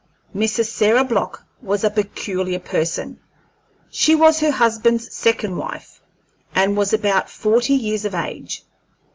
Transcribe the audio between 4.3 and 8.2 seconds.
her husband's second wife, and was about forty years of